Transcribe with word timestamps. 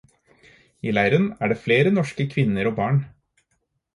I 0.87 0.93
leiren 0.97 1.27
er 1.47 1.51
det 1.51 1.59
flere 1.67 1.91
norske 1.97 2.27
kvinner 2.33 2.71
og 2.73 2.75
barn. 2.83 3.01